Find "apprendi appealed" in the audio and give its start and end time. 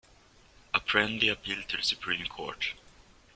0.73-1.69